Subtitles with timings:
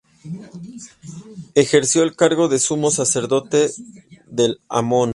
[1.53, 3.69] Ejerció el cargo de Sumo sacerdote
[4.25, 5.09] de Amón.